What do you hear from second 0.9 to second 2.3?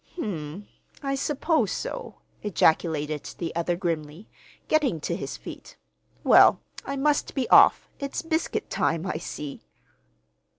I suppose so,"